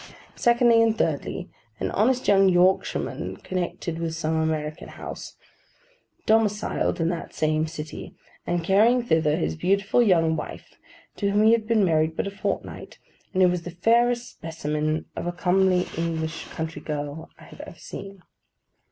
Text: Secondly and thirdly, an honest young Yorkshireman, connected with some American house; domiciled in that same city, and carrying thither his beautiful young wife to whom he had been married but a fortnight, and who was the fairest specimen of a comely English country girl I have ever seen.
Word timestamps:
Secondly 0.35 0.81
and 0.81 0.97
thirdly, 0.97 1.47
an 1.79 1.91
honest 1.91 2.27
young 2.27 2.49
Yorkshireman, 2.49 3.37
connected 3.43 3.99
with 3.99 4.15
some 4.15 4.35
American 4.35 4.87
house; 4.87 5.35
domiciled 6.25 6.99
in 6.99 7.09
that 7.09 7.35
same 7.35 7.67
city, 7.67 8.15
and 8.47 8.63
carrying 8.63 9.03
thither 9.03 9.35
his 9.35 9.55
beautiful 9.55 10.01
young 10.01 10.35
wife 10.35 10.73
to 11.17 11.29
whom 11.29 11.43
he 11.43 11.51
had 11.51 11.67
been 11.67 11.85
married 11.85 12.15
but 12.17 12.25
a 12.25 12.31
fortnight, 12.31 12.97
and 13.31 13.43
who 13.43 13.47
was 13.49 13.61
the 13.61 13.69
fairest 13.69 14.27
specimen 14.27 15.05
of 15.15 15.27
a 15.27 15.31
comely 15.31 15.85
English 15.95 16.47
country 16.47 16.81
girl 16.81 17.29
I 17.37 17.43
have 17.43 17.59
ever 17.61 17.77
seen. 17.77 18.23